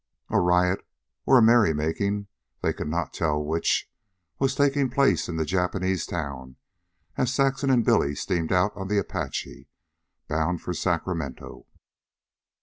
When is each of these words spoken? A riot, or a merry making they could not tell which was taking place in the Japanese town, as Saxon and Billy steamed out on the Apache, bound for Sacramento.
A 0.29 0.39
riot, 0.39 0.83
or 1.27 1.37
a 1.37 1.43
merry 1.43 1.75
making 1.75 2.25
they 2.63 2.73
could 2.73 2.87
not 2.87 3.13
tell 3.13 3.39
which 3.45 3.87
was 4.39 4.55
taking 4.55 4.89
place 4.89 5.29
in 5.29 5.35
the 5.37 5.45
Japanese 5.45 6.07
town, 6.07 6.55
as 7.17 7.31
Saxon 7.31 7.69
and 7.69 7.85
Billy 7.85 8.15
steamed 8.15 8.51
out 8.51 8.75
on 8.75 8.87
the 8.87 8.97
Apache, 8.97 9.67
bound 10.27 10.59
for 10.63 10.73
Sacramento. 10.73 11.67